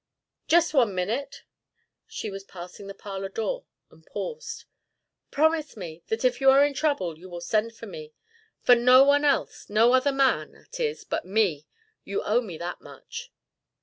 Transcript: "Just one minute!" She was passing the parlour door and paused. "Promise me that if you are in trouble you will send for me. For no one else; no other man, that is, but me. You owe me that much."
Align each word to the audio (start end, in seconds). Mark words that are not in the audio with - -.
"Just 0.47 0.73
one 0.73 0.95
minute!" 0.95 1.43
She 2.07 2.31
was 2.31 2.43
passing 2.43 2.87
the 2.87 2.95
parlour 2.95 3.29
door 3.29 3.65
and 3.91 4.03
paused. 4.03 4.65
"Promise 5.29 5.77
me 5.77 6.01
that 6.07 6.25
if 6.25 6.41
you 6.41 6.49
are 6.49 6.65
in 6.65 6.73
trouble 6.73 7.19
you 7.19 7.29
will 7.29 7.39
send 7.39 7.75
for 7.75 7.85
me. 7.85 8.15
For 8.63 8.73
no 8.73 9.03
one 9.03 9.23
else; 9.23 9.69
no 9.69 9.93
other 9.93 10.11
man, 10.11 10.53
that 10.53 10.79
is, 10.79 11.03
but 11.03 11.23
me. 11.23 11.67
You 12.03 12.23
owe 12.23 12.41
me 12.41 12.57
that 12.57 12.81
much." 12.81 13.31